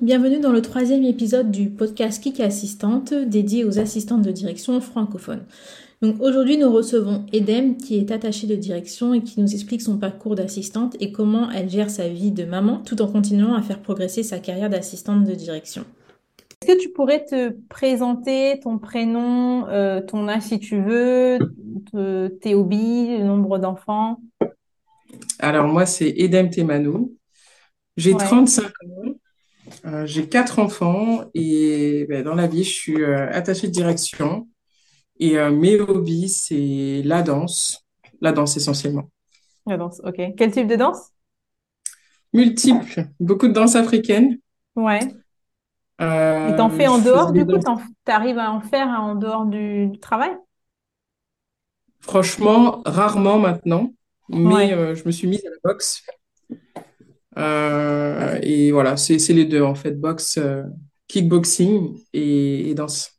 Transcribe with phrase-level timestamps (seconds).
[0.00, 5.44] bienvenue dans le troisième épisode du podcast Kik Assistante dédié aux assistantes de direction francophones.
[6.02, 9.98] Donc aujourd'hui nous recevons Edem qui est attachée de direction et qui nous explique son
[9.98, 13.80] parcours d'assistante et comment elle gère sa vie de maman tout en continuant à faire
[13.80, 15.84] progresser sa carrière d'assistante de direction.
[16.62, 21.38] Est-ce que tu pourrais te présenter ton prénom, euh, ton âge si tu veux,
[22.40, 24.20] tes hobbies, le nombre d'enfants?
[25.40, 27.16] Alors moi c'est Edem Temanou,
[27.96, 29.17] j'ai 35 ans,
[29.84, 34.48] euh, j'ai quatre enfants et ben, dans la vie je suis euh, attachée de direction.
[35.20, 37.84] Et euh, mes hobbies, c'est la danse,
[38.20, 39.10] la danse essentiellement.
[39.66, 40.20] La danse, ok.
[40.36, 41.10] Quel type de danse?
[42.32, 44.38] Multiple, beaucoup de danse africaine.
[44.76, 45.00] Ouais.
[46.00, 47.58] Euh, et t'en fais en dehors, du coup,
[48.04, 50.30] t'arrives à en faire en dehors du, travail?
[52.00, 53.90] Franchement, rarement maintenant,
[54.28, 56.04] mais je me suis mise à la boxe.
[57.36, 60.38] Et voilà, c'est les deux en fait, boxe,
[61.06, 63.18] kickboxing et danse.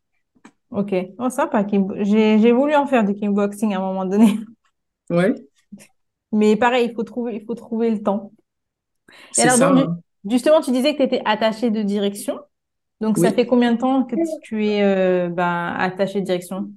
[0.72, 1.66] Ok, oh, sympa.
[2.02, 4.38] J'ai voulu en faire du kickboxing à un moment donné.
[5.12, 5.34] Ouais.
[6.32, 8.32] Mais pareil, il faut trouver, il faut trouver le temps.
[9.40, 9.98] Et alors, ça, hein.
[10.30, 12.40] justement, tu disais que tu étais attachée de direction.
[13.02, 16.70] Donc, ça fait combien de temps que tu es euh, bah, attachée de direction?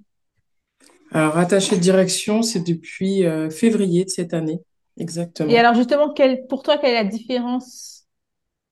[1.10, 4.60] Alors, attachée de direction, c'est depuis euh, février de cette année.
[4.96, 5.50] Exactement.
[5.50, 8.06] Et alors, justement, quelle, pour toi, quelle est la différence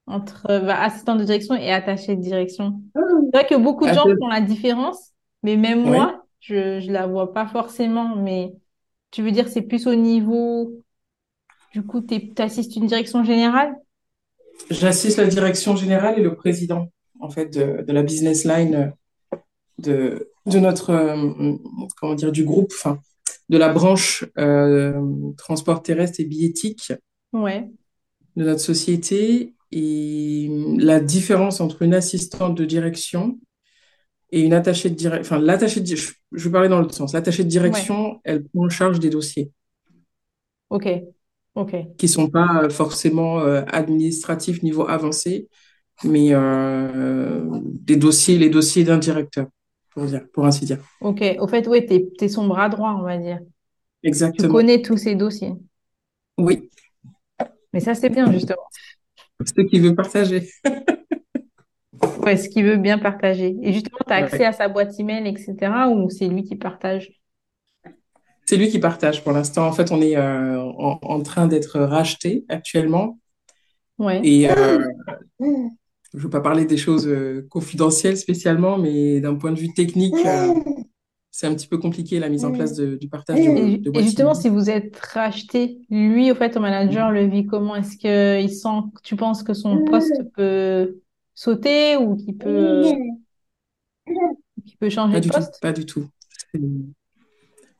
[0.06, 2.80] entre bah, assistant de direction et attaché de direction?
[2.94, 5.12] C'est vrai que beaucoup de gens font la différence,
[5.42, 8.16] mais même moi, je ne la vois pas forcément.
[8.16, 8.52] Mais
[9.10, 10.72] tu veux dire, c'est plus au niveau.
[11.72, 13.74] Du coup, tu assistes une direction générale?
[14.70, 16.88] J'assiste la direction générale et le président,
[17.20, 18.92] en fait, de, de la business line
[19.78, 21.54] de, de notre, euh,
[22.00, 22.98] comment dire, du groupe, enfin,
[23.50, 24.94] de la branche euh,
[25.36, 26.92] transport terrestre et billettique
[27.32, 27.68] ouais.
[28.36, 29.54] de notre société.
[29.72, 33.38] Et la différence entre une assistante de direction
[34.30, 37.12] et une attachée de direction, enfin, l'attachée de, je, je vais parler dans l'autre sens.
[37.12, 39.50] L'attachée de direction, elle prend en charge des dossiers.
[40.70, 40.88] Ok.
[41.56, 41.74] Ok.
[41.98, 45.48] Qui sont pas euh, forcément euh, administratifs niveau avancé,
[46.04, 49.48] mais euh, des dossiers, les dossiers d'un directeur,
[49.90, 50.78] pour dire, pour ainsi dire.
[51.00, 51.22] Ok.
[51.38, 53.40] Au fait, oui, tu es, son bras droit, on va dire.
[54.02, 54.48] Exactement.
[54.48, 55.52] Tu connais tous ces dossiers.
[56.38, 56.70] Oui.
[57.72, 58.62] Mais ça, c'est bien, justement.
[59.44, 60.50] Ce qu'il veut partager.
[62.22, 63.56] Ouais, ce qu'il veut bien partager.
[63.62, 65.72] Et justement, tu as accès à sa boîte email, etc.
[65.90, 67.12] ou c'est lui qui partage?
[68.46, 69.66] C'est lui qui partage pour l'instant.
[69.66, 73.18] En fait, on est euh, en, train d'être racheté actuellement.
[73.98, 74.20] Ouais.
[74.24, 74.84] Et euh,
[76.12, 79.72] je ne veux pas parler des choses euh, confidentielles spécialement, mais d'un point de vue
[79.72, 80.16] technique,
[81.30, 84.34] c'est un petit peu compliqué la mise en place du partage de, de Et justement,
[84.34, 87.76] si vous êtes racheté, lui, au fait, au manager le vit comment?
[87.76, 88.68] Est-ce qu'il sent,
[89.02, 90.98] tu penses que son poste peut
[91.34, 92.82] sauter ou qui peut,
[94.66, 95.52] qui peut changer pas de du poste?
[95.52, 96.08] tout, Pas du tout.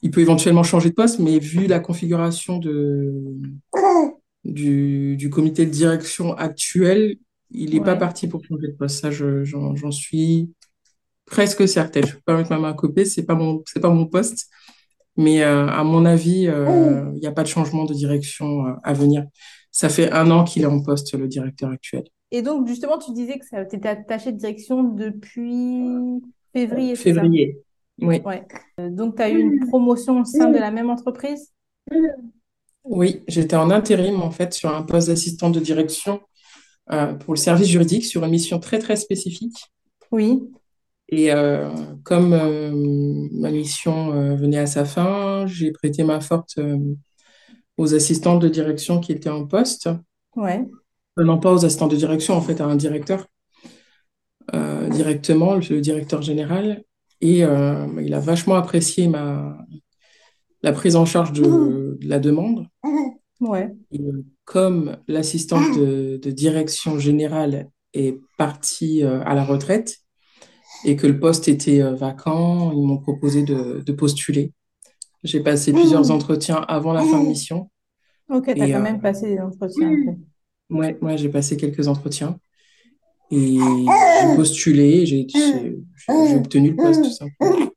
[0.02, 3.12] Il peut éventuellement changer de poste, mais vu la configuration de,
[4.44, 7.16] du, du comité de direction actuel,
[7.50, 9.00] il n'est pas parti pour changer de poste.
[9.00, 10.50] Ça, j'en suis
[11.27, 12.05] presque certaine.
[12.05, 14.06] Je ne peux pas mettre ma main à copier, ce n'est pas, mon, pas mon
[14.06, 14.49] poste.
[15.16, 18.72] Mais euh, à mon avis, euh, il n'y a pas de changement de direction euh,
[18.84, 19.27] à venir.
[19.71, 22.05] Ça fait un an qu'il est en poste, le directeur actuel.
[22.31, 25.83] Et donc, justement, tu disais que tu étais attaché de direction depuis
[26.53, 26.94] février.
[26.94, 27.59] Février,
[28.00, 28.21] oui.
[28.25, 28.47] Ouais.
[28.78, 31.53] Donc, tu as eu une promotion au sein de la même entreprise?
[32.84, 36.21] Oui, j'étais en intérim, en fait, sur un poste d'assistant de direction
[37.21, 39.56] pour le service juridique, sur une mission très, très spécifique.
[40.11, 40.43] Oui.
[41.09, 41.71] Et euh,
[42.05, 42.31] comme
[43.33, 46.59] ma mission venait à sa fin, j'ai prêté ma forte
[47.77, 49.89] aux assistantes de direction qui étaient en poste.
[50.37, 50.67] Ouais
[51.25, 53.27] non pas aux assistants de direction, en fait, à un directeur
[54.55, 56.83] euh, directement, le directeur général.
[57.21, 59.59] Et euh, il a vachement apprécié ma,
[60.63, 62.66] la prise en charge de, la demande.
[63.41, 63.75] Ouais.
[63.95, 69.97] Euh, comme l'assistante de, direction générale est partie à la retraite
[70.84, 74.53] et que le poste était vacant, ils m'ont proposé de, postuler.
[75.25, 77.71] J'ai passé plusieurs entretiens avant la fin de mission.
[78.28, 79.91] Ok, tu as quand même passé des entretiens.
[80.71, 82.39] Ouais, moi j'ai passé quelques entretiens
[83.31, 85.27] et j'ai postulé, j'ai
[86.36, 87.71] obtenu le poste tout simplement.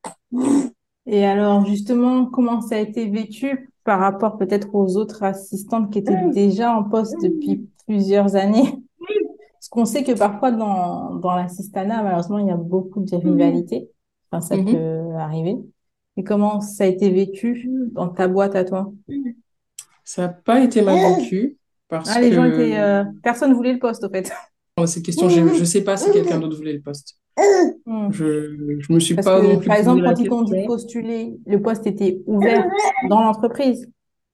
[1.05, 5.99] Et alors justement, comment ça a été vécu par rapport peut-être aux autres assistantes qui
[5.99, 12.03] étaient déjà en poste depuis plusieurs années Parce qu'on sait que parfois dans, dans l'assistanat,
[12.03, 13.89] malheureusement, il y a beaucoup de rivalités.
[14.31, 15.57] Enfin, ça peut arriver.
[16.17, 18.91] Et comment ça a été vécu dans ta boîte à toi?
[20.03, 21.57] Ça n'a pas été mal vécu.
[21.89, 22.77] ah, les gens étaient.
[22.77, 24.31] Euh, personne voulait le poste, au fait.
[24.77, 25.29] à cette question.
[25.29, 27.17] Je ne sais pas si quelqu'un d'autre voulait le poste.
[27.37, 28.11] Hmm.
[28.11, 28.23] Je
[28.55, 31.87] ne me suis pas non plus Par exemple, quand ils t'ont dit postuler, le poste
[31.87, 32.65] était ouvert
[33.09, 33.89] dans l'entreprise.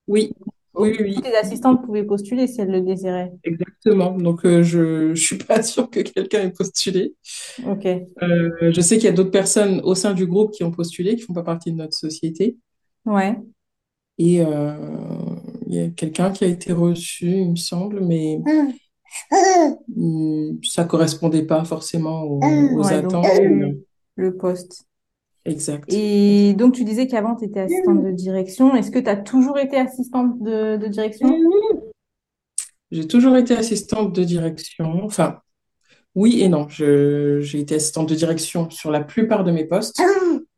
[0.08, 0.34] Oui.
[0.76, 1.16] Oui, oui.
[1.16, 3.32] Toutes les assistantes pouvaient postuler si elles le désiraient.
[3.44, 4.12] Exactement.
[4.12, 7.16] Donc, euh, je ne suis pas sûre que quelqu'un ait postulé.
[7.68, 7.86] OK.
[7.86, 11.16] Euh, je sais qu'il y a d'autres personnes au sein du groupe qui ont postulé,
[11.16, 12.56] qui ne font pas partie de notre société.
[13.06, 13.36] Ouais.
[14.20, 14.74] Et euh,
[15.68, 18.72] il y a quelqu'un qui a été reçu, il me semble, mais hmm,
[19.22, 23.26] ça ne correspondait pas forcément aux, attentes.
[24.16, 24.86] le poste.
[25.46, 25.92] Exact.
[25.92, 28.76] Et donc, tu disais qu'avant, tu étais assistante de direction.
[28.76, 31.36] Est-ce que tu as toujours été assistante de, direction?
[32.92, 35.04] J'ai toujours été assistante de direction.
[35.04, 35.40] Enfin,
[36.16, 36.68] oui et non.
[36.70, 40.02] J'ai été assistante de direction sur la plupart de mes postes.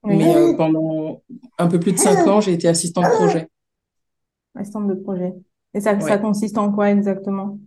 [0.04, 1.22] Mais euh, pendant
[1.60, 3.48] un peu plus de cinq ans, j'ai été assistante de projet.
[4.56, 5.34] Assistante de projet.
[5.74, 7.60] Et ça, ça consiste en quoi exactement?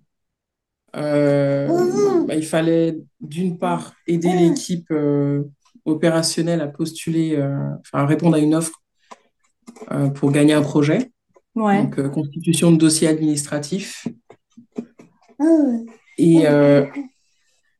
[0.96, 5.44] Euh, bah, Il fallait d'une part aider l'équipe euh,
[5.84, 8.82] opérationnel à postuler, euh, enfin à répondre à une offre
[9.92, 11.10] euh, pour gagner un projet.
[11.54, 14.08] Donc, euh, constitution de dossier administratif.
[16.18, 16.46] Et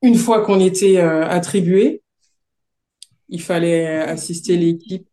[0.02, 2.02] une fois qu'on était attribué,
[3.28, 5.08] il fallait assister l'équipe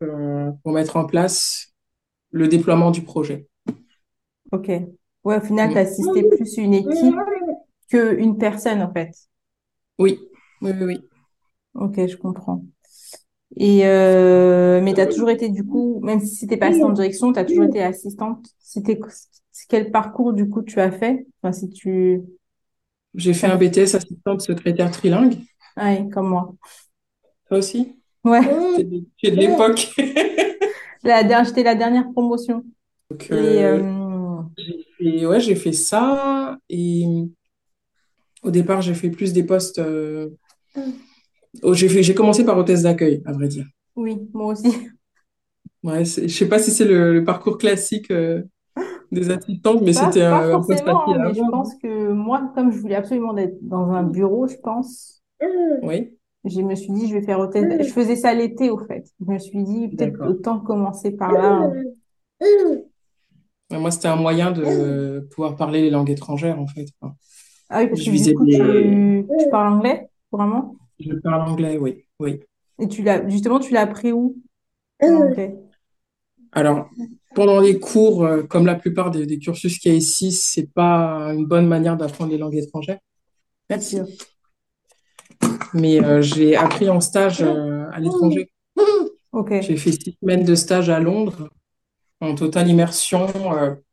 [0.63, 1.73] pour mettre en place
[2.31, 3.47] le déploiement du projet.
[4.51, 4.69] Ok.
[5.23, 7.15] Ouais, au final, tu assisté plus une équipe
[7.91, 9.11] qu'une personne, en fait.
[9.99, 10.19] Oui,
[10.61, 10.85] oui, oui.
[10.85, 10.99] oui.
[11.75, 12.63] Ok, je comprends.
[13.57, 16.95] Et euh, mais tu as toujours été du coup, même si c'était pas assistante de
[16.95, 18.47] direction, tu as toujours été assistante.
[18.59, 18.99] C'était
[19.67, 21.25] quel parcours du coup tu as fait?
[21.41, 22.21] Enfin, si tu
[23.13, 25.35] J'ai fait un BTS assistante secrétaire trilingue.
[25.77, 26.53] Oui, comme moi.
[27.47, 27.97] Toi aussi?
[28.23, 28.41] Ouais.
[29.21, 29.93] Es de l'époque.
[31.03, 32.63] la, J'étais la dernière promotion.
[33.09, 33.81] Donc, euh,
[35.01, 35.27] euh...
[35.27, 36.57] ouais, j'ai fait ça.
[36.69, 37.05] Et
[38.43, 40.29] au départ, j'ai fait plus des postes euh,
[41.63, 43.65] Oh, j'ai commencé par hôtesse d'accueil, à vrai dire.
[43.95, 44.89] Oui, moi aussi.
[45.83, 48.43] Ouais, je sais pas si c'est le, parcours classique euh,
[49.11, 53.35] des assistantes, mais c'était un forcément, mais je pense que moi, comme je voulais absolument
[53.37, 55.23] être dans un bureau, je pense.
[55.81, 56.15] Oui.
[56.45, 57.87] Je me suis dit, je vais faire hôtesse.
[57.87, 59.03] Je faisais ça l'été, au fait.
[59.19, 61.71] Je me suis dit, peut-être autant commencer par là.
[63.71, 66.87] Moi, c'était un moyen de pouvoir parler les langues étrangères, en fait.
[67.73, 72.05] Ah oui, parce que du coup, tu, tu parles anglais, vraiment je parle anglais, oui.
[72.19, 72.39] oui.
[72.79, 74.37] Et tu l'as, justement, tu l'as appris où?
[75.03, 75.47] Euh.
[76.51, 76.89] Alors,
[77.35, 81.33] pendant les cours, euh, comme la plupart des, cursus qu'il y a ici, c'est pas
[81.33, 82.99] une bonne manière d'apprendre les langues étrangères.
[83.69, 83.99] Merci.
[85.73, 88.51] Mais euh, j'ai appris en stage à l'étranger.
[89.61, 91.49] J'ai fait six semaines de stage à Londres,
[92.19, 93.27] en totale immersion,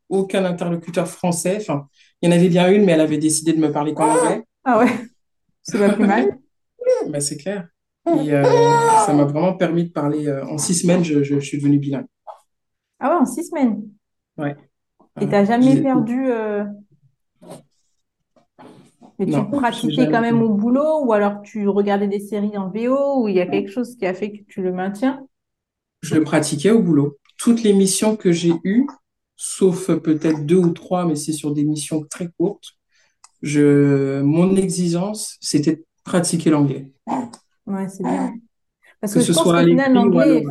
[0.08, 1.58] aucun interlocuteur français.
[1.60, 1.86] Enfin,
[2.22, 4.44] il y en avait bien une, mais elle avait décidé de me parler qu'en anglais.
[4.64, 4.90] Ah ouais,
[5.62, 6.38] c'est pas plus mal.
[7.08, 7.68] Bah, c'est clair.
[8.06, 8.42] Et euh,
[9.04, 10.26] ça m'a vraiment permis de parler.
[10.26, 12.06] Euh, en six semaines, je, suis devenue bilingue.
[13.00, 13.82] Ah ouais, en six semaines.
[14.36, 14.56] Ouais.
[15.20, 16.30] Et tu n'as jamais perdu.
[16.30, 16.64] Euh,
[19.18, 23.22] mais tu pratiquais quand même au boulot ou alors tu regardais des séries en VO
[23.22, 25.26] ou il y a quelque chose qui a fait que tu le maintiens?
[26.02, 27.16] Je le pratiquais au boulot.
[27.36, 28.86] Toutes les missions que j'ai eues,
[29.38, 32.72] sauf peut-être deux ou trois, mais c'est sur des missions très courtes,
[33.40, 34.20] je...
[34.20, 36.90] mon exigence, c'était pratiquer l'anglais.
[37.66, 38.34] Ouais, c'est bien.
[39.00, 40.42] Parce que, je pense l'anglais,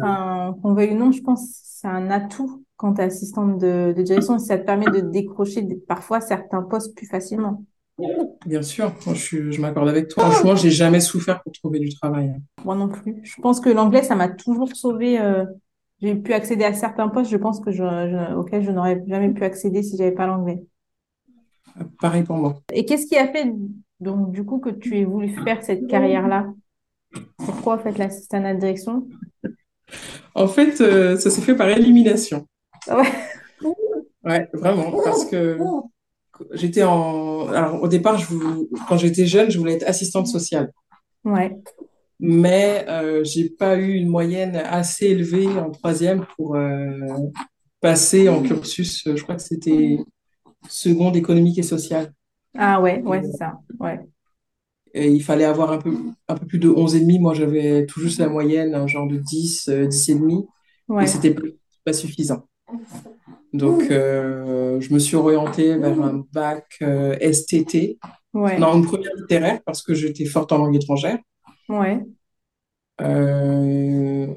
[0.62, 3.94] qu'on veuille ou non, je pense que c'est un atout quand tu es assistante de,
[3.98, 7.66] direction ça te permet de décrocher parfois certains postes plus facilement.
[8.46, 10.30] Bien sûr, je, je m'accorde avec toi.
[10.30, 12.36] Franchement, j'ai jamais souffert pour trouver du travail.
[12.64, 13.20] Moi non plus.
[13.24, 15.20] Je pense que l'anglais, ça m'a toujours sauvé.
[15.20, 15.44] Euh,
[16.02, 19.44] j'ai pu accéder à certains postes, je pense que je, auxquels je n'aurais jamais pu
[19.44, 20.64] accéder si j'avais pas l'anglais.
[22.00, 22.62] Pareil pour moi.
[22.74, 23.52] Et qu'est-ce qui a fait
[24.00, 26.54] donc, du coup, que tu aies voulu faire cette carrière-là?
[27.38, 29.08] Pourquoi, en fait, l'assistant à la direction?
[30.36, 32.46] En fait, euh, ça s'est fait par élimination.
[32.88, 33.12] Ouais
[34.24, 35.58] Ouais, vraiment, parce que
[36.52, 37.48] j'étais en...
[37.48, 38.28] Alors, au départ, je
[38.88, 40.72] quand j'étais jeune, je voulais être assistante sociale.
[41.24, 41.58] Ouais.
[42.20, 46.98] Mais euh, j'ai pas eu une moyenne assez élevée en troisième pour euh,
[47.80, 50.00] passer en cursus, je crois que c'était
[50.68, 52.12] seconde économique et sociale.
[52.58, 53.60] Ah ouais, ouais, c'est ça.
[53.80, 54.00] Ouais.
[54.94, 55.96] Et il fallait avoir un peu,
[56.28, 57.20] un peu plus de 11,5.
[57.20, 60.48] Moi, j'avais tout juste la moyenne, un genre de 10, 10,5.
[60.88, 61.04] Ouais.
[61.04, 61.36] Et c'était
[61.86, 62.48] pas suffisant.
[63.54, 67.98] Donc, euh, je me suis orientée vers un bac euh, STT.
[68.34, 68.60] Ouais.
[68.60, 71.18] Non, une première littéraire parce que j'étais forte en langue étrangère.
[71.70, 72.06] Ouais.
[73.02, 74.28] Euh,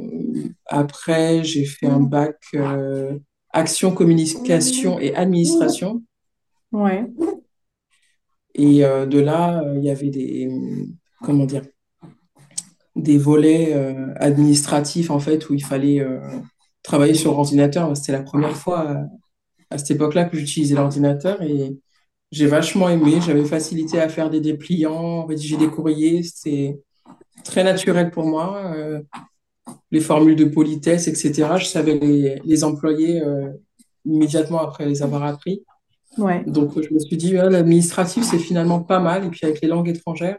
[0.66, 2.36] après, j'ai fait un bac
[3.52, 6.02] action, communication et administration.
[6.72, 7.06] Ouais.
[8.54, 10.50] Et de là, il y avait des,
[11.22, 11.62] comment dire,
[12.96, 13.72] des volets
[14.16, 16.06] administratifs, en fait, où il fallait
[16.82, 17.96] travailler sur l'ordinateur.
[17.96, 19.06] C'était la première fois
[19.70, 21.78] à cette époque-là que j'utilisais l'ordinateur et
[22.30, 23.20] j'ai vachement aimé.
[23.24, 26.22] J'avais facilité à faire des dépliants, rédiger des courriers.
[26.22, 26.78] C'était
[27.44, 28.72] très naturel pour moi.
[28.74, 29.00] Euh,
[29.90, 31.48] les formules de politesse, etc.
[31.58, 33.50] Je savais les, employer euh,
[34.04, 35.64] immédiatement après les avoir appris.
[36.18, 36.42] Ouais.
[36.46, 39.24] Donc, je me suis dit, l'administratif, c'est finalement pas mal.
[39.24, 40.38] Et puis, avec les langues étrangères,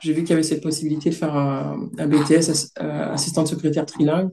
[0.00, 4.30] j'ai vu qu'il y avait cette possibilité de faire un, BTS, euh, assistante secrétaire trilingue.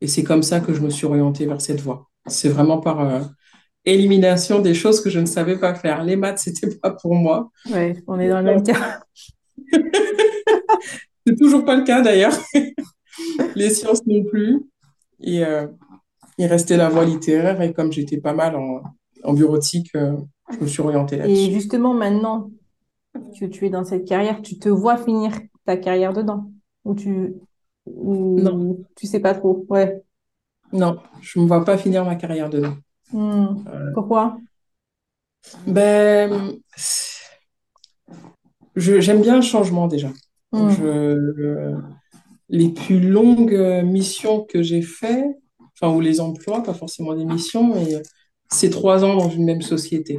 [0.00, 2.08] Et c'est comme ça que je me suis orientée vers cette voie.
[2.26, 3.30] C'est vraiment par
[3.86, 6.04] élimination des choses que je ne savais pas faire.
[6.04, 7.50] Les maths, c'était pas pour moi.
[7.72, 9.00] Oui, on est dans le même cas.
[11.26, 12.32] c'est toujours pas le cas d'ailleurs.
[13.54, 14.62] Les sciences non plus.
[15.20, 15.66] Et euh,
[16.38, 18.82] il restait la voie littéraire et comme j'étais pas mal en,
[19.24, 20.12] en bureautique, euh,
[20.50, 21.34] je me suis orientée là-dessus.
[21.34, 22.50] Et justement, maintenant
[23.38, 25.32] que tu es dans cette carrière, tu te vois finir
[25.64, 26.50] ta carrière dedans?
[26.84, 27.34] Ou tu
[27.86, 28.78] ou non.
[28.96, 29.64] tu sais pas trop?
[29.68, 30.02] Ouais.
[30.72, 32.74] Non, je me vois pas finir ma carrière dedans.
[33.12, 33.64] Hmm.
[33.94, 34.36] Pourquoi?
[35.66, 36.60] Ben,
[38.74, 40.10] j'aime bien le changement déjà.
[40.70, 41.74] Je,
[42.48, 45.24] les plus longues missions que j'ai fait,
[45.74, 48.02] enfin, ou les emplois, pas forcément des missions, mais
[48.50, 50.18] c'est trois ans dans une même société.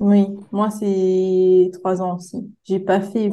[0.00, 2.50] Oui, moi, c'est trois ans aussi.
[2.64, 3.30] J'ai pas fait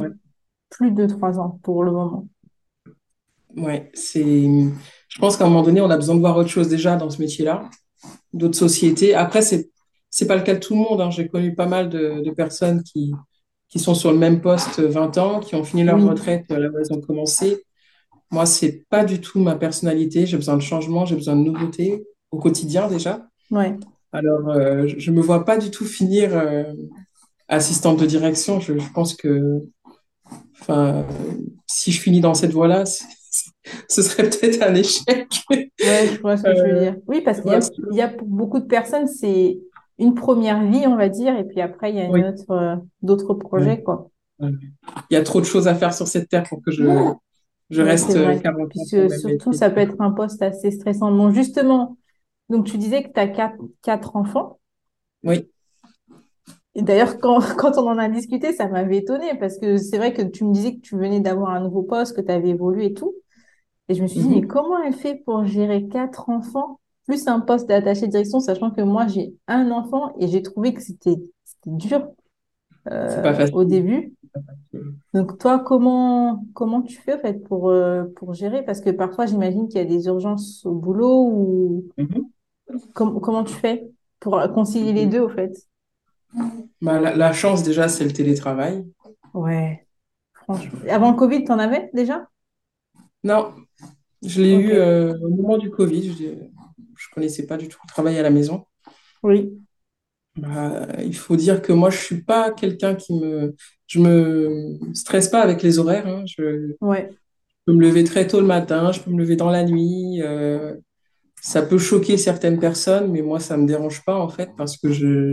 [0.69, 2.27] plus de trois ans pour le moment.
[3.55, 4.23] Ouais, c'est.
[5.07, 7.09] Je pense qu'à un moment donné, on a besoin de voir autre chose déjà dans
[7.09, 7.69] ce métier-là
[8.33, 9.15] d'autres sociétés.
[9.15, 9.71] Après, c'est
[10.09, 11.01] c'est pas le cas de tout le monde.
[11.01, 11.09] Hein.
[11.09, 13.13] J'ai connu pas mal de, personnes qui,
[13.69, 16.77] qui sont sur le même poste 20 ans, qui ont fini leur retraite là où
[16.77, 17.63] elles ont commencé.
[18.31, 20.25] Moi, c'est pas du tout ma personnalité.
[20.25, 23.27] J'ai besoin de changement, j'ai besoin de nouveautés au quotidien déjà.
[23.51, 23.75] Ouais.
[24.12, 26.63] Alors, euh, je ne me vois pas du tout finir euh,
[27.48, 28.60] assistante de direction.
[28.60, 29.62] Je, je pense que,
[30.62, 31.05] enfin,
[31.67, 32.86] si je finis dans cette voie-là,
[33.89, 35.27] ce serait peut-être un échec.
[35.50, 36.95] Ouais, je vois ce que tu veux dire.
[37.07, 37.51] Oui, parce qu'il
[37.95, 39.60] y, a pour beaucoup de personnes, c'est
[39.97, 43.81] une première vie, on va dire, et puis après, il y a euh, d'autres projets,
[43.81, 44.09] quoi.
[44.39, 44.59] Il
[45.11, 46.83] y a trop de choses à faire sur cette terre pour que je,
[47.69, 48.71] je reste 40
[49.19, 51.11] Surtout, ça peut être un poste assez stressant.
[51.11, 51.97] Bon, justement,
[52.49, 54.59] donc tu disais que tu as quatre, quatre enfants.
[55.23, 55.49] Oui.
[56.75, 60.13] Et d'ailleurs, quand, quand on en a discuté, ça m'avait étonné parce que c'est vrai
[60.13, 62.87] que tu me disais que tu venais d'avoir un nouveau poste, que tu avais évolué
[62.87, 63.15] et tout.
[63.87, 64.47] Et je me suis dit, mais mhm.
[64.47, 68.81] comment elle fait pour gérer quatre enfants, plus un poste d'attaché de direction, sachant que
[68.81, 71.17] moi, j'ai un enfant et j'ai trouvé que c'était
[71.65, 72.07] dur
[72.91, 74.13] euh, au début.
[75.13, 78.63] Donc, toi, comment, comment tu fais, en fait, pour, euh, pour gérer?
[78.63, 82.25] Parce que parfois, j'imagine qu'il y a des urgences au boulot ou mhm.
[82.93, 83.88] comment tu fais
[84.19, 85.53] pour concilier les deux, au fait?
[86.81, 88.85] Bah, la, la chance, déjà, c'est le télétravail.
[89.33, 89.88] Ouais,
[90.33, 90.79] franchement.
[90.89, 92.27] Avant le Covid, tu en avais déjà?
[93.24, 93.53] Non,
[94.21, 96.51] je l'ai eu euh, au moment du Covid.
[97.15, 98.65] Connaissais pas du tout le travail à la maison.
[99.24, 99.51] Oui.
[100.38, 103.55] Bah, il faut dire que moi, je ne suis pas quelqu'un qui me...
[103.88, 106.07] Je me stresse pas avec les horaires.
[106.07, 106.24] Hein.
[106.25, 106.75] Je...
[106.81, 107.10] Ouais.
[107.65, 110.22] peux me lever très tôt le matin, je peux me lever dans la nuit.
[110.22, 110.75] Euh,
[111.41, 114.77] ça peut choquer certaines personnes, mais moi, ça ne me dérange pas, en fait, parce
[114.77, 115.31] que j'ai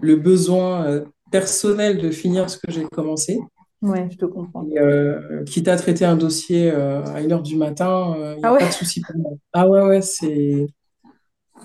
[0.00, 3.38] le besoin euh, personnel de finir ce que j'ai commencé.
[3.82, 4.66] Ouais, je te comprends.
[4.76, 8.52] Euh, quitte à traiter un dossier euh, à 1h du matin, il euh, n'y a
[8.52, 9.32] ah pas de souci pour moi.
[9.52, 10.66] Ah ouais, ouais, c'est.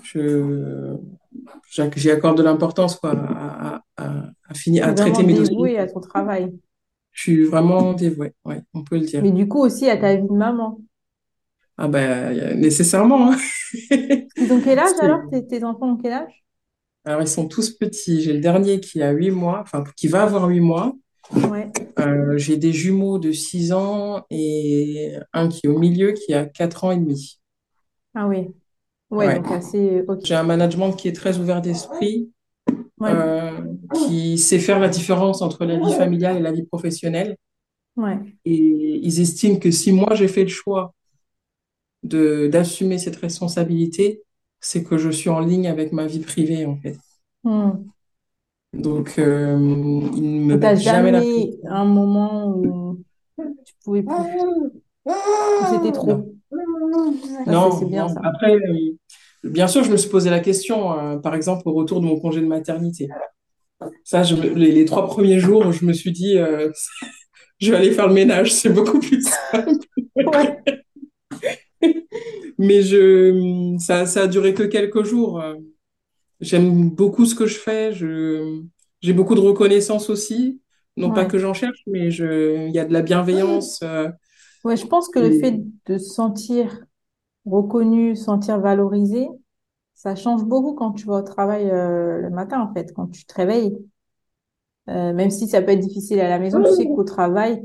[0.02, 0.96] Je...
[1.70, 5.56] J'y accorde de l'importance quoi, à, à, finir, à traiter mes dossiers.
[5.58, 6.54] Oui, à ton travail.
[7.12, 9.22] Je suis vraiment dévouée, ouais, on peut le dire.
[9.22, 10.80] Mais du coup aussi à ta vie de maman.
[11.76, 13.32] Ah ben, nécessairement.
[13.32, 13.36] Hein.
[13.90, 16.44] Ils ont quel âge alors tes, tes enfants ont quel âge?
[17.04, 18.22] Alors ils sont tous petits.
[18.22, 20.94] J'ai le dernier qui a 8 mois, enfin qui va avoir 8 mois.
[21.98, 26.44] Euh, j'ai des jumeaux de 6 ans et un qui est au milieu qui a
[26.44, 27.40] 4 ans et demi.
[28.14, 28.48] Ah oui.
[29.10, 30.04] Ouais, donc assez.
[30.24, 32.30] J'ai un management qui est très ouvert d'esprit,
[33.02, 33.60] euh,
[33.94, 37.36] qui sait faire la différence entre la vie familiale et la vie professionnelle.
[37.96, 38.18] Ouais.
[38.44, 40.92] Et ils estiment que si moi j'ai fait le choix
[42.02, 44.22] de d'assumer cette responsabilité,
[44.60, 46.98] c'est que je suis en ligne avec ma vie privée en fait.
[47.44, 47.84] Hmm.
[48.72, 49.56] Donc, euh,
[50.16, 52.98] il ne me met jamais, jamais un moment où
[53.38, 54.14] tu pouvais plus.
[55.70, 56.34] C'était trop.
[57.46, 58.20] Non, c'est bien ça.
[58.22, 58.96] Après, euh,
[59.44, 62.18] bien sûr, je me suis posé la question, euh, par exemple, au retour de mon
[62.18, 63.08] congé de maternité.
[64.04, 66.36] Ça, je, les, trois premiers jours, je me suis dit,
[67.60, 69.70] je vais aller faire le ménage, c'est beaucoup plus simple.
[72.58, 75.42] Mais je, ça, ça a duré que quelques jours.
[76.40, 77.92] J'aime beaucoup ce que je fais.
[77.92, 78.62] Je,
[79.00, 80.60] j'ai beaucoup de reconnaissance aussi.
[80.96, 83.80] Non pas que j'en cherche, mais je, il y a de la bienveillance.
[83.82, 84.08] Euh,
[84.64, 86.84] ouais, je pense que le fait de se sentir
[87.44, 89.28] reconnu, sentir valorisé,
[89.94, 93.24] ça change beaucoup quand tu vas au travail euh, le matin, en fait, quand tu
[93.24, 93.76] te réveilles.
[94.88, 97.62] Euh, même si ça peut être difficile à la maison, tu sais qu'au travail,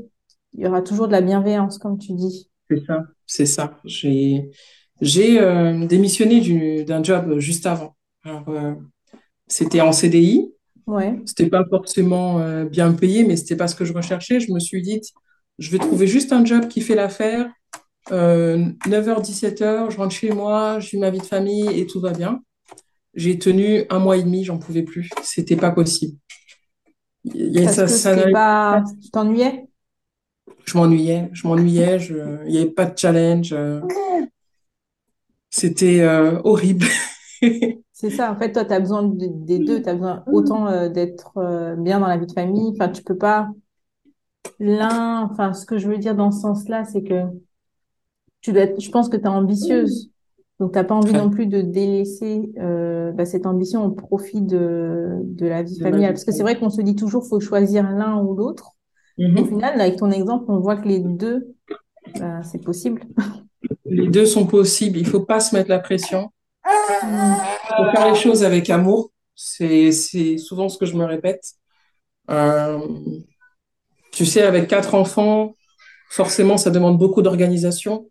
[0.54, 2.50] il y aura toujours de la bienveillance, comme tu dis.
[2.68, 3.80] C'est ça, c'est ça.
[3.84, 4.50] J'ai
[5.00, 7.96] j'ai euh, démissionné d'un job juste avant.
[8.26, 8.74] Euh,
[9.46, 10.52] c'était en CDI.
[10.86, 11.20] Ouais.
[11.26, 14.40] C'était pas forcément euh, bien payé, mais c'était pas ce que je recherchais.
[14.40, 15.00] Je me suis dit,
[15.58, 17.50] je vais trouver juste un job qui fait l'affaire.
[18.10, 22.42] 9h, 17h, je rentre chez moi, j'ai ma vie de famille et tout va bien.
[23.14, 25.10] J'ai tenu un mois et demi, j'en pouvais plus.
[25.22, 26.18] C'était pas possible.
[27.24, 28.82] Parce ça, que ça pas...
[29.00, 29.68] Tu t'ennuyais?
[30.64, 32.44] Je m'ennuyais, je m'ennuyais, je...
[32.46, 33.54] il n'y avait pas de challenge.
[35.52, 36.86] C'était euh, horrible.
[38.02, 39.80] c'est ça, en fait, toi, tu as besoin des deux.
[39.80, 42.72] Tu as besoin autant euh, d'être euh, bien dans la vie de famille.
[42.72, 43.48] Enfin, tu peux pas.
[44.58, 47.22] L'un, enfin, ce que je veux dire dans ce sens-là, c'est que
[48.40, 50.10] tu dois être, je pense que tu es ambitieuse.
[50.58, 55.18] Donc, tu n'as pas envie non plus de délaisser bah, cette ambition au profit de,
[55.22, 56.14] de la vie familiale.
[56.14, 58.72] Parce que c'est vrai qu'on se dit toujours, faut choisir l'un ou l'autre.
[59.16, 59.40] Mm-hmm.
[59.40, 61.54] Au final, avec ton exemple, on voit que les deux,
[62.18, 63.02] bah, c'est possible.
[63.84, 64.98] Les deux sont possibles.
[64.98, 66.32] Il ne faut pas se mettre la pression.
[66.64, 69.10] Il faut faire les choses avec amour.
[69.34, 69.90] C'est
[70.38, 71.44] souvent ce que je me répète.
[72.30, 72.78] Euh,
[74.12, 75.56] tu sais, avec quatre enfants,
[76.10, 78.08] forcément, ça demande beaucoup d'organisation.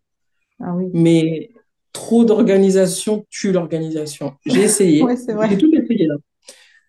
[0.59, 0.89] Ah oui.
[0.93, 1.49] Mais
[1.93, 4.35] trop d'organisation tue l'organisation.
[4.45, 5.03] J'ai essayé.
[5.49, 6.15] J'ai tout essayé là.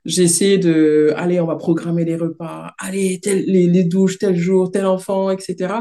[0.05, 4.69] J'ai essayé de, allez, on va programmer les repas, allez, les, les douches tel jour,
[4.73, 5.75] tel enfant, etc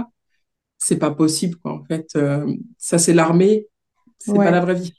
[0.81, 1.73] c'est pas possible, quoi.
[1.73, 3.67] En fait, euh, ça, c'est l'armée,
[4.17, 4.93] c'est pas la vraie vie.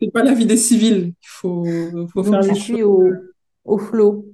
[0.00, 1.14] C'est pas la vie des civils.
[1.20, 1.64] Il faut,
[2.12, 2.82] faut faire les choses.
[2.82, 3.12] Au,
[3.64, 4.26] au flot.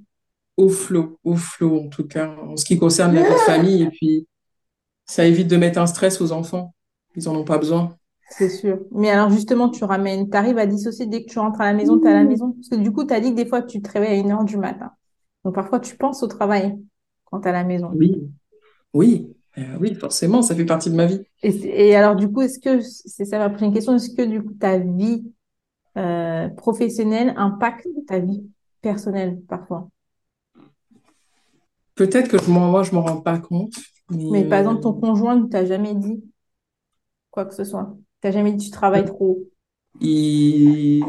[0.57, 3.81] Au flot, au flot, en tout cas, en ce qui concerne la vie de famille.
[3.83, 4.27] Et puis,
[5.05, 6.73] ça évite de mettre un stress aux enfants.
[7.15, 7.95] Ils en ont pas besoin.
[8.29, 8.79] C'est sûr.
[8.91, 11.73] Mais alors, justement, tu ramènes, tu arrives à dissocier dès que tu rentres à la
[11.73, 12.53] maison, tu es à la maison.
[12.53, 14.31] Parce que du coup, tu as dit que des fois, tu te réveilles à une
[14.31, 14.91] heure du matin.
[15.43, 16.77] Donc, parfois, tu penses au travail
[17.25, 17.91] quand tu es à la maison.
[17.93, 18.29] Oui.
[18.93, 21.21] Oui, euh, oui, forcément, ça fait partie de ma vie.
[21.41, 24.53] Et, alors, du coup, est-ce que, c'est ça m'a une question, est-ce que du coup,
[24.53, 25.23] ta vie
[25.97, 28.43] euh, professionnelle impacte ta vie
[28.81, 29.87] personnelle parfois?
[31.95, 33.73] Peut-être que moi, je ne m'en rends pas compte.
[34.09, 36.23] Mais, par exemple, ton euh, conjoint ne t'a jamais dit
[37.31, 37.95] quoi que ce soit?
[38.21, 39.39] Tu n'as jamais dit tu travailles trop?
[40.01, 40.99] Il,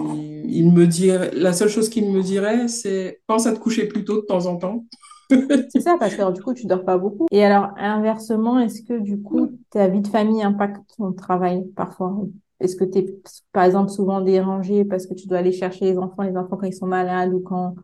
[0.48, 4.04] il me dirait, la seule chose qu'il me dirait, c'est pense à te coucher plus
[4.04, 4.84] tôt de temps en temps.
[5.30, 7.26] C'est ça, parce que du coup, tu dors pas beaucoup.
[7.30, 12.16] Et alors, inversement, est-ce que du coup, ta vie de famille impacte ton travail parfois?
[12.60, 13.18] Est-ce que tu es,
[13.52, 16.66] par exemple, souvent dérangé parce que tu dois aller chercher les enfants, les enfants quand
[16.66, 17.74] ils sont malades ou quand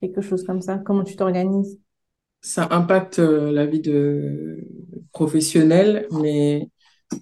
[0.00, 0.78] quelque chose comme ça?
[0.78, 1.80] Comment tu t'organises?
[2.40, 4.64] Ça impacte euh, la vie de
[5.12, 6.70] professionnelle, mais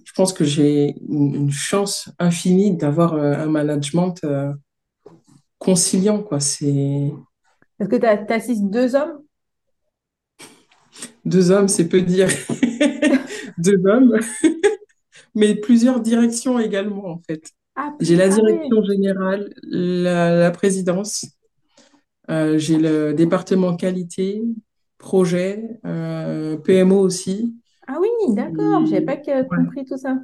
[0.04, 4.52] je pense que j'ai une chance infinie d'avoir euh, un management euh,
[5.58, 6.40] conciliant, quoi.
[6.40, 7.12] C'est...
[7.80, 9.23] Est-ce que tu assistes deux hommes?
[11.24, 12.28] Deux hommes, c'est peu dire.
[13.58, 14.18] Deux hommes.
[15.34, 17.50] Mais plusieurs directions également, en fait.
[17.76, 21.26] Ah, j'ai la direction générale, la, présidence,
[22.30, 24.42] euh, j'ai le département qualité,
[24.98, 27.56] projet, euh, PMO aussi.
[27.86, 30.16] Ah oui, d'accord, je n'avais pas compris tout ça.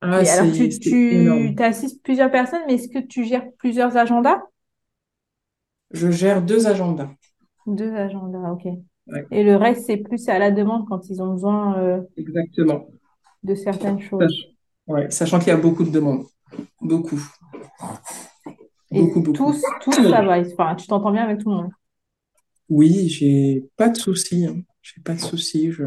[0.00, 4.40] Ah, alors, tu, tu assistes plusieurs personnes, mais est-ce que tu gères plusieurs agendas?
[5.90, 7.10] Je gère deux agendas.
[7.66, 8.66] Deux agendas, ok.
[9.30, 12.88] Et le reste, c'est plus à la demande quand ils ont besoin euh, Exactement.
[13.42, 14.34] de certaines choses.
[14.86, 16.24] ouais, sachant qu'il y a beaucoup de demandes.
[16.80, 17.20] Beaucoup.
[18.90, 19.52] Et beaucoup, beaucoup.
[19.52, 20.38] Tous, tous, ça va.
[20.38, 21.70] Enfin, tu t'entends bien avec tout le monde.
[22.68, 24.46] Oui, j'ai pas de soucis.
[24.46, 24.62] Hein.
[24.82, 25.70] J'ai pas de soucis.
[25.70, 25.84] Je...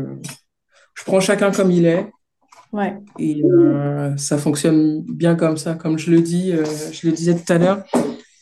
[0.94, 2.08] je prends chacun comme il est.
[2.74, 2.98] Ouais.
[3.18, 5.76] Et euh, ça fonctionne bien comme ça.
[5.76, 7.84] Comme je le dis, euh, je le disais tout à l'heure,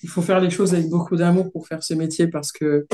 [0.03, 2.87] il faut faire les choses avec beaucoup d'amour pour faire ce métier parce que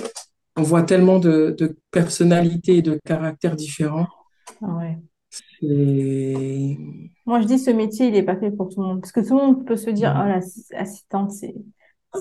[0.56, 1.56] on voit tellement de,
[1.92, 4.08] personnalités et de caractères différents.
[4.62, 4.98] Ah ouais.
[7.26, 9.02] Moi, je dis ce métier, il n'est pas fait pour tout le monde.
[9.02, 11.56] Parce que tout le monde peut se dire, oh, l'assistante, c'est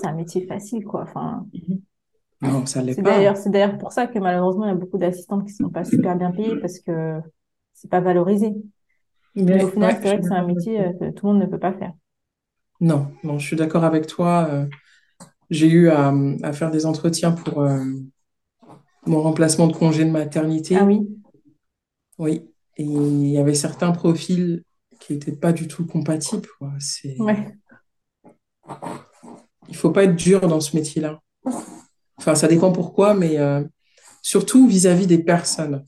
[0.03, 1.03] un métier facile, quoi.
[1.03, 1.45] Enfin,
[2.41, 3.35] non, ça l'est pas.
[3.35, 5.83] C'est d'ailleurs pour ça que malheureusement, il y a beaucoup d'assistantes qui ne sont pas
[5.83, 7.19] super bien payées parce que
[7.73, 8.53] c'est pas valorisé.
[9.35, 11.47] Mais, au final, c'est vrai que c'est un métier euh, que tout le monde ne
[11.47, 11.93] peut pas faire.
[12.81, 14.47] Non, non, je suis d'accord avec toi.
[14.49, 14.65] Euh,
[15.49, 16.13] j'ai eu à,
[16.53, 17.83] faire des entretiens pour, euh,
[19.05, 20.77] mon remplacement de congé de maternité.
[20.77, 21.01] Ah oui.
[22.17, 22.43] Oui.
[22.77, 24.63] Et il y avait certains profils
[24.99, 26.47] qui n'étaient pas du tout compatibles.
[27.19, 27.57] Ouais.
[29.67, 31.19] Il faut pas être dur dans ce métier-là.
[32.17, 33.37] Enfin, ça dépend pourquoi, mais
[34.21, 35.83] surtout vis-à-vis des personnes.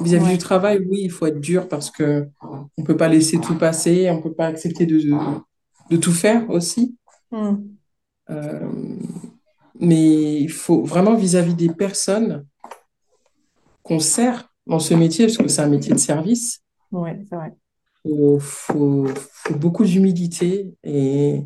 [0.00, 2.28] Vis-à-vis du travail, oui, il faut être dur parce que
[2.76, 5.00] on peut pas laisser tout passer, on peut pas accepter de,
[5.90, 6.98] de, tout faire aussi.
[7.30, 7.56] Hmm.
[8.28, 8.68] Euh,
[9.80, 12.46] mais il faut vraiment vis-à-vis des personnes
[13.82, 16.60] qu'on sert dans ce métier, parce que c'est un métier de service.
[16.90, 17.52] Oui, c'est vrai.
[18.04, 19.08] Il faut,
[19.50, 21.42] beaucoup d'humilité et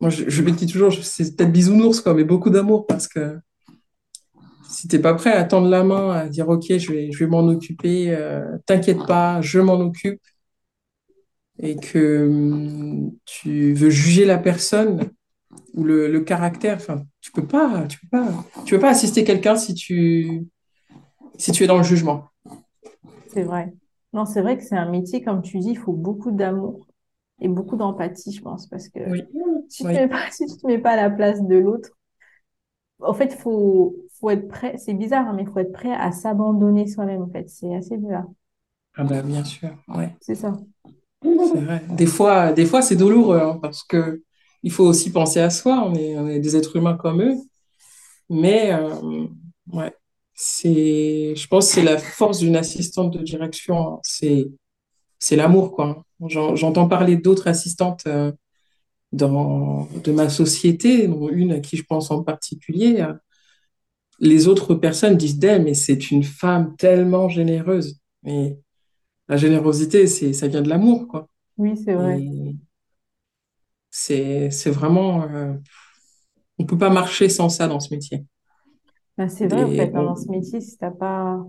[0.00, 3.38] moi, je, je, le dis toujours, c'est peut-être bisounours, quoi, mais beaucoup d'amour parce que
[4.68, 7.18] si tu n'es pas prêt à tendre la main, à dire OK, je vais, je
[7.18, 10.20] vais m'en occuper, euh, t'inquiète pas, je m'en occupe,
[11.58, 15.10] et que hum, tu veux juger la personne
[15.74, 18.26] ou le, le caractère, enfin, tu peux pas, tu peux pas,
[18.66, 20.46] tu peux pas assister quelqu'un si tu,
[21.38, 22.28] si tu es dans le jugement.
[23.28, 23.72] C'est vrai.
[24.12, 26.86] Non, c'est vrai que c'est un métier, comme tu dis, il faut beaucoup d'amour
[27.40, 29.00] et beaucoup d'empathie, je pense, parce que
[29.70, 31.96] si tu ne si te mets pas à la place de l'autre,
[33.00, 35.94] en fait, il faut, faut être prêt, c'est bizarre, hein, mais il faut être prêt
[35.94, 37.48] à s'abandonner soi-même, en fait.
[37.48, 38.26] C'est assez bizarre.
[38.96, 40.14] Ah bah, bien sûr, ouais.
[40.20, 40.52] C'est ça.
[41.22, 41.82] C'est vrai.
[41.90, 44.22] Des fois, des fois c'est douloureux, hein, parce que
[44.64, 45.84] il faut aussi penser à soi.
[45.86, 47.36] On est, on est des êtres humains comme eux.
[48.30, 49.26] Mais, euh,
[49.72, 49.94] ouais,
[50.34, 53.78] c'est, je pense que c'est la force d'une assistante de direction.
[53.78, 54.00] Hein.
[54.02, 54.48] C'est,
[55.18, 56.04] c'est l'amour, quoi.
[56.28, 58.32] J'entends parler d'autres assistantes euh,
[59.12, 63.12] dans, de ma société, une à qui je pense en particulier, euh,
[64.18, 68.00] les autres personnes disent d'elle, mais c'est une femme tellement généreuse.
[68.22, 68.58] Mais
[69.28, 71.28] la générosité, c'est, ça vient de l'amour, quoi.
[71.58, 72.22] Oui, c'est vrai.
[73.94, 75.22] C'est vraiment.
[75.22, 75.54] Euh,
[76.58, 78.24] on peut pas marcher sans ça dans ce métier.
[79.16, 81.40] Ben, c'est vrai, en fait, hein, dans ce métier, si t'as pas.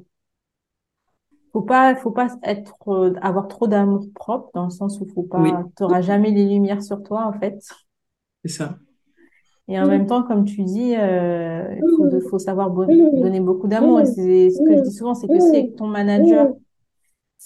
[1.51, 5.23] Faut pas, faut pas être, euh, avoir trop d'amour propre, dans le sens où faut
[5.23, 5.51] pas, oui.
[5.77, 7.57] t'auras jamais les lumières sur toi, en fait.
[8.43, 8.77] C'est ça.
[9.67, 14.01] Et en même temps, comme tu dis, euh, il faut, savoir donner beaucoup d'amour.
[14.01, 16.49] Et c'est ce que je dis souvent, c'est que si avec ton manager,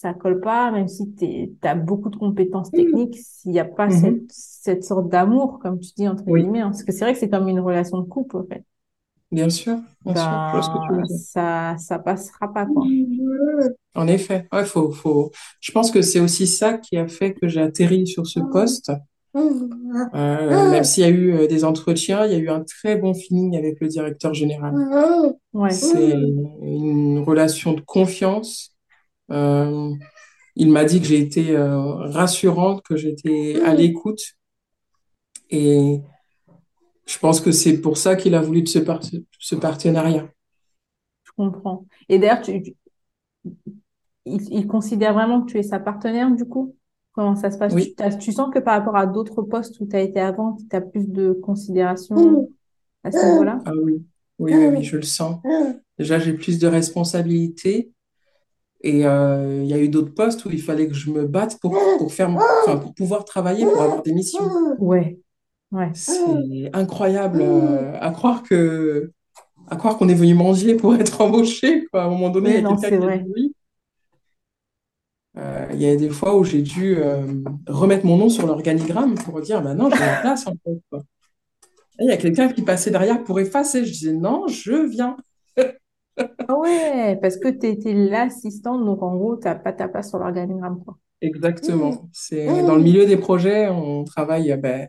[0.01, 3.87] ça colle pas, même si tu as beaucoup de compétences techniques, s'il n'y a pas
[3.87, 3.99] mm-hmm.
[3.99, 6.69] cette, cette, sorte d'amour, comme tu dis, entre guillemets, hein.
[6.69, 8.63] parce que c'est vrai que c'est comme une relation de couple, en fait.
[9.31, 11.17] Bien sûr, bien sûr, ce que tu veux dire.
[11.17, 12.83] Ça, ça passera pas, quoi.
[13.93, 15.31] En effet, ouais, faut, faut...
[15.59, 18.91] je pense que c'est aussi ça qui a fait que j'ai atterri sur ce poste
[19.35, 22.95] euh, même s'il y a eu euh, des entretiens, il y a eu un très
[22.95, 24.73] bon feeling avec le directeur général.
[25.69, 26.13] C'est
[26.61, 28.75] une relation de confiance.
[29.31, 29.93] Euh,
[30.55, 34.21] il m'a dit que j'ai été rassurante, que j'étais à l'écoute.
[35.49, 36.01] Et
[37.05, 38.79] je pense que c'est pour ça qu'il a voulu de ce,
[39.39, 40.29] ce partenariat.
[41.23, 41.85] Je comprends.
[42.09, 42.75] Et d'ailleurs, tu,
[44.25, 46.75] il considère vraiment que tu es sa partenaire, du coup?
[47.13, 47.73] Comment ça se passe?
[48.19, 50.81] Tu, sens que par rapport à d'autres postes où tu as été avant, tu as
[50.81, 52.47] plus de considération mmh.
[53.03, 53.59] à ce niveau-là?
[53.65, 54.05] Ah oui.
[54.37, 55.41] Oui, oui, je le sens.
[55.97, 57.91] Déjà, j'ai plus de responsabilités.
[58.81, 61.59] Et euh, il y a eu d'autres postes où il fallait que je me batte
[61.59, 62.29] pour, pour, faire,
[62.81, 64.49] pour pouvoir travailler, pour avoir des missions.
[64.79, 65.19] Ouais.
[65.71, 65.91] ouais.
[65.93, 69.11] C'est incroyable euh, à croire que
[69.67, 71.85] à croire qu'on est venu manger pour être embauché.
[71.87, 72.03] Quoi.
[72.03, 73.55] À un moment donné, il y a quelqu'un qui.
[75.37, 77.21] Euh, il y a des fois où j'ai dû euh,
[77.67, 80.99] remettre mon nom sur l'organigramme pour dire bah non, j'ai la place en fait.
[81.99, 83.85] Il y a quelqu'un qui passait derrière pour effacer.
[83.85, 85.17] Je disais non, je viens.
[86.47, 90.09] Ah ouais, parce que tu étais l'assistante, donc en gros, tu n'as pas ta place
[90.09, 90.83] sur l'organigramme.
[91.21, 92.09] Exactement.
[92.11, 94.87] C'est dans le milieu des projets, on travaille ben,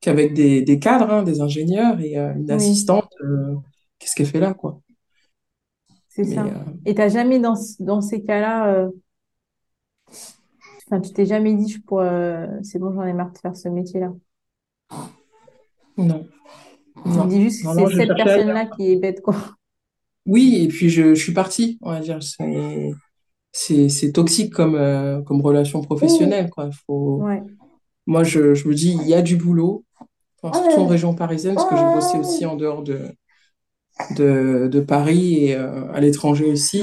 [0.00, 3.10] qu'avec des, des, cadres, hein, des ingénieurs et euh, une assistante.
[3.98, 4.80] Qu'est-ce qu'elle fait là, quoi?
[6.08, 6.44] C'est ça.
[6.84, 8.88] Et tu n'as jamais dans, dans ces cas-là
[10.86, 12.48] Enfin, tu t'es jamais dit, je pourrais...
[12.62, 14.12] c'est bon, j'en ai marre de faire ce métier-là.
[15.96, 16.26] Non.
[17.04, 19.36] Tu dis juste que c'est cette personne-là qui est bête, quoi.
[20.26, 22.18] Oui, et puis je, je suis partie, on va dire.
[23.52, 26.70] C'est toxique comme, euh, comme relation professionnelle, quoi.
[26.86, 27.20] Faut...
[28.06, 29.84] Moi, je, je me dis, il y a du boulot,
[30.42, 33.00] surtout en région parisienne, parce que j'ai bossé aussi en dehors de,
[34.16, 36.82] de, de Paris et euh, à l'étranger aussi.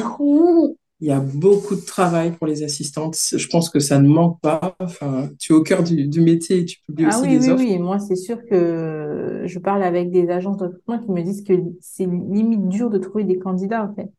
[1.01, 3.17] Il y a beaucoup de travail pour les assistantes.
[3.35, 4.75] Je pense que ça ne manque pas.
[4.79, 7.45] Enfin, tu es au cœur du, du métier et tu publies ah aussi oui, des
[7.45, 7.63] oui, offres.
[7.63, 11.43] Oui, moi, c'est sûr que je parle avec des agences de recrutement qui me disent
[11.43, 14.11] que c'est limite dur de trouver des candidats, en fait.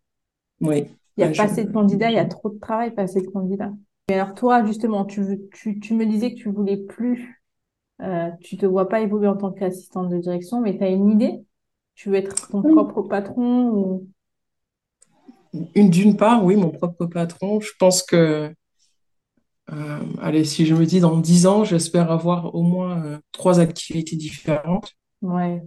[0.61, 0.87] Oui.
[1.16, 3.21] Il n'y a pas assez de candidats, il y a trop de travail, pas assez
[3.21, 3.73] de candidats.
[4.09, 7.45] Mais alors, toi, justement, tu, tu, tu me disais que tu voulais plus,
[8.01, 11.11] euh, tu te vois pas évoluer en tant qu'assistante de direction, mais tu as une
[11.11, 11.45] idée?
[11.95, 14.09] Tu veux être ton propre patron ou...
[15.75, 17.61] Une d'une part, oui, mon propre patron.
[17.61, 18.55] Je pense que,
[19.73, 23.61] euh, allez, si je me dis dans dix ans, j'espère avoir au moins euh, trois
[23.61, 24.93] activités différentes.
[25.23, 25.62] Ouais.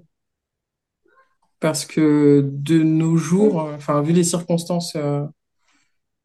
[1.60, 4.96] parce que de nos jours, enfin, vu les circonstances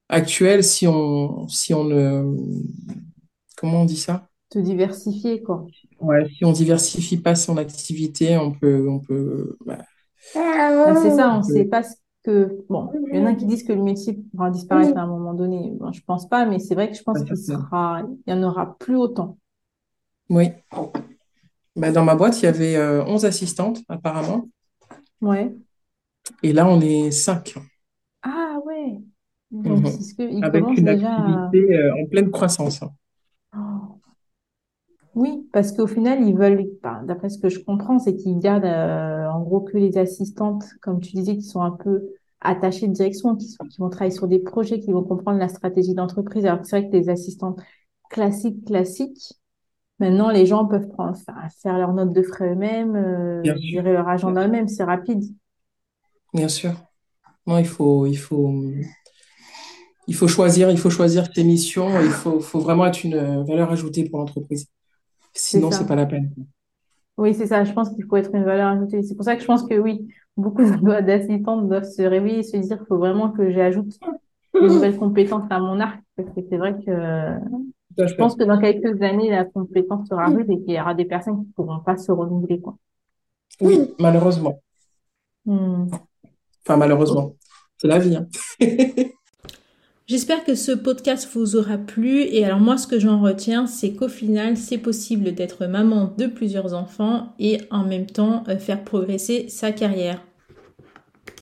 [0.09, 2.37] actuelles, si on, si on ne,
[3.57, 4.29] comment on dit ça?
[4.51, 5.67] Te diversifier, quoi.
[6.01, 9.79] Ouais, si on diversifie pas son activité, on peut, on peut, bah,
[10.35, 13.47] bah, c'est ça, on ne sait pas ce que, bon, il y en a qui
[13.47, 15.73] disent que le métier pourra disparaître à un moment donné.
[15.79, 18.43] Bon, je pense pas, mais c'est vrai que je pense qu'il sera, il y en
[18.43, 19.39] aura plus autant.
[20.29, 20.49] Oui.
[21.77, 24.49] Bah, dans ma boîte, il y avait 11 euh, assistantes, apparemment.
[25.21, 25.55] Ouais.
[26.43, 27.55] Et là, on est 5.
[28.23, 29.01] Ah ouais.
[29.51, 29.87] Donc, mhm.
[29.87, 32.81] ce que, Avec une activité euh, en pleine croissance.
[32.83, 32.91] Oh.
[35.21, 36.67] Oui, parce qu'au final, ils veulent,
[37.05, 40.99] d'après ce que je comprends, c'est qu'ils gardent euh, en gros que les assistantes, comme
[40.99, 42.09] tu disais, qui sont un peu
[42.41, 45.49] attachées de direction, qui, sont, qui vont travailler sur des projets, qui vont comprendre la
[45.49, 46.47] stratégie d'entreprise.
[46.47, 47.61] Alors c'est vrai que les assistantes
[48.09, 49.35] classiques, classiques,
[49.99, 51.19] maintenant les gens peuvent prendre,
[51.63, 55.23] faire leurs notes de frais eux-mêmes, euh, gérer leur agenda eux-mêmes, c'est rapide.
[56.33, 56.73] Bien sûr.
[57.47, 58.55] Non, il faut, il faut,
[60.09, 63.71] il faut choisir, il faut choisir ses missions, il faut, faut vraiment être une valeur
[63.71, 64.67] ajoutée pour l'entreprise.
[65.33, 66.33] Sinon, c'est pas la peine.
[67.17, 67.65] Oui, c'est ça.
[67.65, 69.03] Je pense qu'il faut être une valeur ajoutée.
[69.03, 70.63] C'est pour ça que je pense que oui, beaucoup
[71.03, 73.99] d'assistantes doivent se réveiller et se dire qu'il faut vraiment que j'ajoute
[74.55, 76.01] de nouvelles compétences à mon arc.
[76.17, 77.37] Parce que c'est vrai que
[78.07, 81.05] je pense que dans quelques années, la compétence sera rude et qu'il y aura des
[81.05, 82.61] personnes qui ne pourront pas se renouveler.
[82.61, 82.77] Quoi.
[83.61, 84.61] Oui, malheureusement.
[85.45, 85.87] Hmm.
[86.65, 87.35] Enfin, malheureusement.
[87.77, 88.17] C'est la vie.
[88.17, 88.27] Hein.
[90.11, 93.93] J'espère que ce podcast vous aura plu et alors moi ce que j'en retiens c'est
[93.93, 98.83] qu'au final c'est possible d'être maman de plusieurs enfants et en même temps euh, faire
[98.83, 100.21] progresser sa carrière.